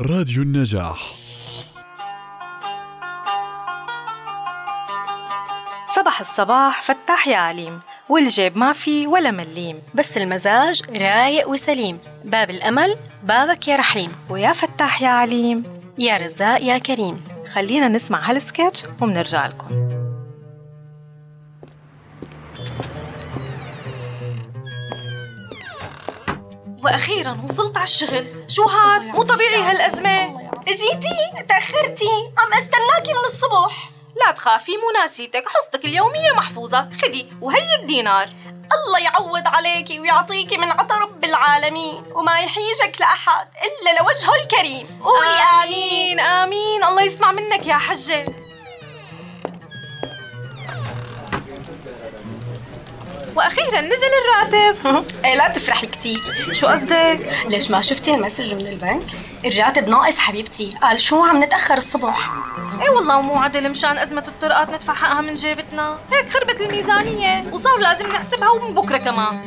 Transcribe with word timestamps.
راديو 0.00 0.42
النجاح. 0.42 1.12
صباح 5.96 6.20
الصباح 6.20 6.82
فتاح 6.82 7.28
يا 7.28 7.36
عليم. 7.36 7.80
والجيب 8.08 8.58
ما 8.58 8.72
في 8.72 9.06
ولا 9.06 9.30
مليم. 9.30 9.82
بس 9.94 10.16
المزاج 10.16 10.82
رايق 10.90 11.48
وسليم. 11.48 11.98
باب 12.24 12.50
الأمل 12.50 12.96
بابك 13.22 13.68
يا 13.68 13.76
رحيم. 13.76 14.12
ويا 14.30 14.52
فتاح 14.52 15.02
يا 15.02 15.08
عليم. 15.08 15.62
يا 15.98 16.16
رزاق 16.16 16.62
يا 16.62 16.78
كريم. 16.78 17.24
خلينا 17.52 17.88
نسمع 17.88 18.30
هالسكتش 18.30 18.84
ومنرجع 19.00 19.46
لكم. 19.46 19.93
وأخيرا 26.94 27.40
وصلت 27.48 27.76
على 27.76 27.84
الشغل. 27.84 28.26
شو 28.48 28.62
هاد؟ 28.62 29.02
مو 29.02 29.22
طبيعي 29.22 29.62
هالأزمة. 29.62 30.50
جيتي؟ 30.68 31.44
تأخرتي؟ 31.48 32.32
عم 32.38 32.52
أستناكي 32.52 33.12
من 33.12 33.24
الصبح. 33.24 33.90
لا 34.16 34.32
تخافي 34.32 34.72
مو 34.76 34.90
ناسيتك. 34.90 35.48
حصتك 35.48 35.84
اليومية 35.84 36.32
محفوظة. 36.32 36.88
خدي 37.02 37.28
وهي 37.40 37.76
الدينار. 37.80 38.28
الله 38.72 38.98
يعوض 38.98 39.46
عليكي 39.46 40.00
ويعطيكي 40.00 40.56
من 40.56 40.70
عطا 40.70 40.98
رب 40.98 41.24
العالمين. 41.24 42.04
وما 42.14 42.38
يحيجك 42.38 43.00
لأحد 43.00 43.48
إلا 43.62 44.02
لوجهه 44.02 44.34
الكريم. 44.42 45.00
قولي 45.04 45.28
آمين. 45.28 46.20
آمين 46.20 46.20
آمين. 46.20 46.84
الله 46.84 47.02
يسمع 47.02 47.32
منك 47.32 47.66
يا 47.66 47.74
حجة. 47.74 48.43
وأخيرا 53.44 53.80
نزل 53.80 54.10
الراتب. 54.24 55.04
إيه 55.24 55.34
لا 55.34 55.48
تفرحي 55.48 55.86
كتير. 55.86 56.20
شو 56.52 56.66
قصدك؟ 56.66 57.44
ليش 57.46 57.70
ما 57.70 57.80
شفتي 57.80 58.14
المسج 58.14 58.54
من 58.54 58.66
البنك؟ 58.66 59.06
الراتب 59.44 59.88
ناقص 59.88 60.18
حبيبتي. 60.18 60.74
قال 60.82 61.00
شو 61.00 61.24
عم 61.24 61.44
نتأخر 61.44 61.76
الصبح؟ 61.76 62.30
إيه 62.82 62.90
والله 62.90 63.20
مو 63.20 63.38
عدل. 63.38 63.70
مشان 63.70 63.98
أزمة 63.98 64.24
الطرقات 64.28 64.70
ندفع 64.70 64.94
حقها 64.94 65.20
من 65.20 65.34
جيبتنا. 65.34 65.98
هيك 66.12 66.28
خربت 66.28 66.60
الميزانية. 66.60 67.44
وصار 67.52 67.78
لازم 67.78 68.06
نحسبها 68.06 68.50
ومن 68.50 68.74
بكرة 68.74 68.98
كمان. 68.98 69.40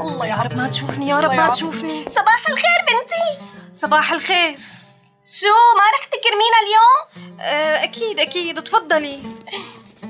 الله 0.00 0.26
يا 0.26 0.34
رب 0.34 0.56
ما 0.56 0.68
تشوفني 0.68 1.08
يا 1.08 1.20
رب 1.20 1.34
ما 1.34 1.48
تشوفني. 1.50 2.04
صباح 2.04 2.48
الخير 2.48 2.80
بنتي. 2.88 3.44
صباح 3.74 4.12
الخير. 4.12 4.58
شو 5.24 5.46
ما 5.76 5.82
رح 5.98 6.04
تكرمينا 6.06 6.58
اليوم؟ 6.62 7.40
أه 7.40 7.84
أكيد 7.84 8.20
أكيد. 8.20 8.62
تفضلي. 8.62 9.18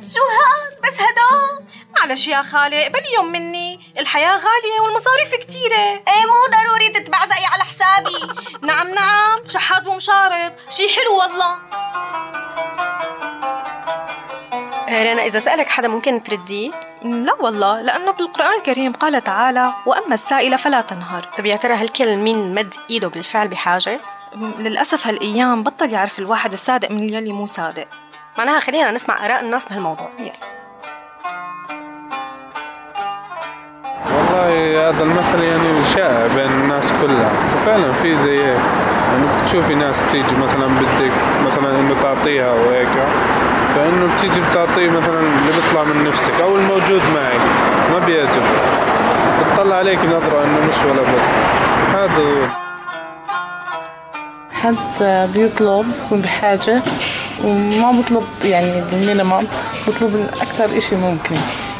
شو 0.02 0.20
هاد 0.20 0.80
بس 0.84 1.00
هدول 1.00 1.64
معلش 1.96 2.28
يا 2.28 2.42
خالة 2.42 2.84
قبلي 2.84 3.14
يوم 3.16 3.32
مني. 3.32 3.80
الحياة 3.98 4.36
غالية 4.36 4.80
والمصاريف 4.82 5.34
كتيرة. 5.34 5.76
إيه 5.78 6.26
مو 6.26 6.46
ضروري 6.50 6.88
تتبعزقي 6.88 7.44
على 7.44 7.64
حسابي. 7.64 8.44
نعم 8.68 8.88
نعم. 8.90 9.46
شحات 9.46 9.86
ومشارط. 9.86 10.52
شي 10.68 10.82
حلو 10.88 11.18
والله. 11.18 11.58
رنا 14.88 15.24
إذا 15.24 15.38
سألك 15.38 15.68
حدا 15.68 15.88
ممكن 15.88 16.22
ترديه؟ 16.22 16.70
لا 17.02 17.34
والله 17.40 17.80
لأنه 17.80 18.10
بالقرآن 18.12 18.54
الكريم 18.54 18.92
قال 18.92 19.24
تعالى 19.24 19.74
وأما 19.86 20.14
السائل 20.14 20.58
فلا 20.58 20.80
تنهر. 20.80 21.22
طب 21.38 21.46
يا 21.46 21.56
ترى 21.56 21.74
هالكل 21.74 22.16
مين 22.16 22.54
مد 22.54 22.74
إيده 22.90 23.08
بالفعل 23.08 23.48
بحاجة؟ 23.48 24.00
للأسف 24.36 25.06
هالأيام 25.06 25.62
بطل 25.62 25.92
يعرف 25.92 26.18
الواحد 26.18 26.52
الصادق 26.52 26.90
من 26.90 27.14
يلي 27.14 27.32
مو 27.32 27.46
صادق. 27.46 27.88
معناها 28.38 28.60
خلينا 28.60 28.90
نسمع 28.90 29.26
آراء 29.26 29.40
الناس 29.40 29.68
بهالموضوع. 29.68 30.10
يلا. 30.18 30.32
والله 34.06 34.88
هذا 34.88 35.02
المثل 35.02 35.42
يعني 35.42 35.84
شائع 35.94 36.26
بين 36.26 36.50
الناس 36.50 36.92
كلها. 37.02 37.30
وفعلا 37.56 37.92
في 37.92 38.16
زي 38.16 38.44
هيك. 38.44 38.60
يعني 39.10 39.42
بتشوفي 39.42 39.74
ناس 39.74 40.00
بتيجي 40.08 40.36
مثلا 40.36 40.66
بدك 40.66 41.12
مثلا 41.46 41.80
إنه 41.80 41.94
تعطيها 42.02 42.52
وهيك 42.52 42.88
فإنه 43.74 44.16
بتيجي 44.18 44.40
بتعطيه 44.40 44.90
مثلا 44.90 45.20
اللي 45.20 45.52
بيطلع 45.52 45.84
من 45.84 46.04
نفسك 46.04 46.40
أو 46.40 46.56
الموجود 46.56 47.02
معك. 47.14 47.40
ما 47.92 48.06
بيعجب 48.06 48.42
بتطلع 49.40 49.76
عليك 49.76 49.98
نظرة 49.98 50.44
إنه 50.44 50.66
مش 50.68 50.78
ولا 50.84 51.02
بد. 51.02 51.22
هذا 51.94 52.22
هو. 52.22 52.48
حد 54.52 55.28
بيطلب 55.34 55.86
يكون 56.06 56.20
بحاجة. 56.20 56.82
وما 57.44 57.90
بطلب 58.00 58.22
يعني 58.44 58.80
بالمينيمم 58.90 59.42
بطلب 59.88 60.28
أكثر 60.40 60.76
إشي 60.76 60.96
ممكن. 60.96 61.34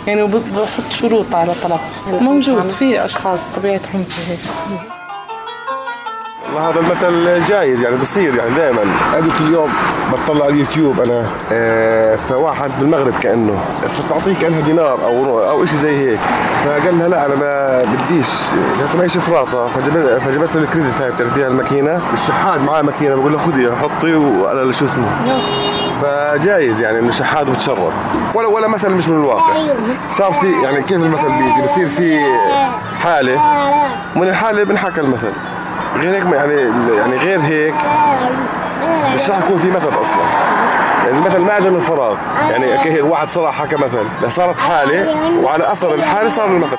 يعني 0.06 0.22
وب- 0.22 0.30
بحط 0.56 0.92
شروط 0.92 1.34
على 1.34 1.52
طلب 1.62 1.80
موجود 2.22 2.68
في 2.68 3.04
أشخاص 3.04 3.42
طبيعتهم 3.56 4.02
زي 4.04 4.32
هيك 4.32 4.38
والله 6.46 6.70
هذا 6.70 6.80
المثل 6.80 7.44
جايز 7.44 7.82
يعني 7.82 7.96
بصير 7.96 8.36
يعني 8.36 8.50
دائما 8.50 8.82
هذيك 9.12 9.32
اليوم 9.40 9.70
بطلع 10.12 10.44
على 10.44 10.54
اليوتيوب 10.54 11.00
أنا. 11.00 11.24
آه، 11.52 12.16
فواحد 12.16 12.70
بالمغرب 12.78 13.14
كأنه. 13.20 13.60
فتعطيه 13.88 14.34
كأنها 14.40 14.60
دينار 14.60 14.98
أو 15.04 15.40
أو 15.48 15.66
شيء 15.66 15.76
زي 15.76 16.10
هيك. 16.10 16.18
فقال 16.64 16.98
لها 16.98 17.08
لا 17.08 17.26
أنا 17.26 17.34
ما 17.34 17.84
بديش. 17.84 18.28
قالت 18.78 18.92
له 18.94 18.98
معيش 18.98 19.18
فراطه 19.18 19.68
فجبت 19.68 20.22
فجبت 20.22 20.56
له 20.56 20.62
الكريدت 20.62 21.00
هاي 21.00 21.10
بتعرفيها 21.10 21.48
الماكينة. 21.48 22.00
الشحاد. 22.12 22.60
معاه 22.62 22.82
ماكينة. 22.82 23.14
بقول 23.14 23.32
له 23.32 23.38
خذي 23.38 23.72
حطي 23.76 24.14
وأنا 24.14 24.72
شو 24.72 24.84
اسمه. 24.84 25.08
فجايز 26.02 26.80
يعني 26.80 26.98
إنه 26.98 27.10
شحاد 27.10 27.48
وتشرد 27.48 27.92
ولا 28.34 28.48
ولا 28.48 28.68
مثل 28.68 28.90
مش 28.90 29.08
من 29.08 29.20
الواقع. 29.20 29.54
صار 30.10 30.32
في 30.32 30.52
يعني 30.64 30.82
كيف 30.82 30.96
المثل 30.96 31.28
بيجي؟ 31.28 31.62
بصير 31.64 31.86
في 31.86 32.18
حالة. 33.02 33.40
ومن 34.16 34.28
الحالة 34.28 34.64
بنحكى 34.64 35.00
المثل. 35.00 35.32
غير 35.96 36.14
هيك 36.16 36.26
ما- 36.26 36.36
يعني 36.36 36.54
يعني 36.96 37.16
غير 37.16 37.40
هيك 37.40 37.74
مش 39.14 39.30
راح 39.30 39.38
يكون 39.38 39.58
في 39.58 39.70
مثل 39.70 39.88
أصلا. 39.88 40.16
يعني 41.04 41.18
المثل 41.18 41.38
ما 41.38 41.58
اجى 41.58 41.70
من 41.70 41.80
فراغ. 41.80 42.16
يعني 42.50 42.78
كي- 42.82 43.00
واحد 43.00 43.28
صراحة 43.28 43.64
حكى 43.66 43.76
مثل. 43.76 44.04
لا 44.22 44.28
صارت 44.28 44.58
حالة 44.58 45.06
وعلى 45.42 45.72
أثر 45.72 45.94
الحالة 45.94 46.28
صار 46.28 46.46
المثل. 46.46 46.76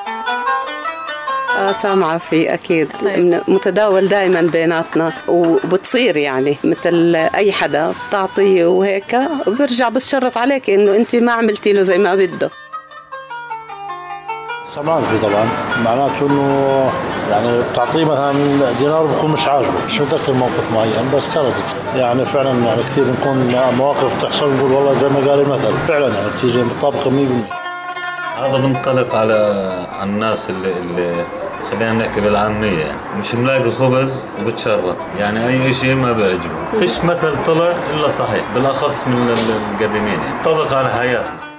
آه 1.59 1.71
سامعة 1.71 2.17
في 2.17 2.53
أكيد 2.53 2.87
من- 3.01 3.41
متداول 3.47 4.07
دائما 4.07 4.41
بيناتنا 4.41 5.11
وبتصير 5.27 6.17
يعني 6.17 6.57
مثل 6.63 7.15
أي 7.35 7.51
حدا 7.51 7.93
بتعطيه 8.09 8.65
وهيك 8.65 9.17
وبرجع 9.47 9.89
بتشرط 9.89 10.37
عليك 10.37 10.69
إنه 10.69 10.95
أنت 10.95 11.15
ما 11.15 11.31
عملتي 11.31 11.73
له 11.73 11.81
زي 11.81 11.97
ما 11.97 12.15
بده 12.15 12.49
سمعان 14.75 15.03
فيه 15.03 15.27
طبعا. 15.27 15.45
معناته 15.85 16.25
إنه 16.27 16.91
يعني 17.31 17.61
بتعطيه 17.73 18.05
مثلا 18.05 18.33
دينار 18.79 19.05
بكون 19.05 19.31
مش 19.31 19.47
عاجبه. 19.47 19.71
مش 19.87 20.01
متذكر 20.01 20.33
موقف 20.33 20.71
معين 20.73 21.11
بس 21.15 21.27
كانت 21.27 21.53
يعني 21.95 22.25
فعلا 22.25 22.65
يعني 22.65 22.83
كثير 22.83 23.03
بنكون 23.03 23.55
مواقف 23.77 24.21
تحصل 24.23 24.53
نقول 24.57 24.71
والله 24.71 24.93
زي 24.93 25.09
ما 25.09 25.15
قال 25.31 25.39
المثل 25.39 25.73
فعلا 25.87 26.07
يعني 26.07 26.29
بتيجي 26.37 26.63
مطابقة 26.63 27.11
100% 27.11 27.53
هذا 28.41 28.57
بنطلق 28.57 29.15
على 29.15 29.33
الناس 30.03 30.49
اللي, 30.49 30.71
اللي 30.81 31.13
خلينا 31.71 31.93
نحكي 31.93 32.21
بالعامية. 32.21 32.79
يعني 32.79 32.97
مش 33.19 33.35
ملاقي 33.35 33.71
خبز 33.71 34.19
وبتشرط 34.41 34.95
يعني 35.19 35.47
أي 35.47 35.73
شيء 35.73 35.95
ما 35.95 36.11
بيعجبه. 36.11 36.79
فيش 36.79 37.03
مثل 37.03 37.43
طلع 37.45 37.73
إلا 37.93 38.09
صحيح 38.09 38.43
بالأخص 38.55 39.03
من 39.07 39.27
ال- 39.29 39.75
القديمين. 39.81 40.07
يعني 40.19 40.23
ينطبق 40.37 40.73
على 40.73 40.89
حياتنا. 40.89 41.50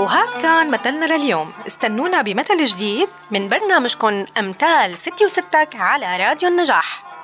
وهاد 0.00 0.42
كان 0.42 0.70
مثلنا 0.70 1.06
لليوم. 1.06 1.52
استنونا 1.66 2.22
بمثل 2.22 2.64
جديد 2.64 3.08
من 3.30 3.48
برنامجكم 3.48 4.24
أمثال 4.38 4.98
ستي 4.98 5.24
وستك 5.24 5.76
على 5.76 6.16
راديو 6.16 6.48
النجاح. 6.48 7.15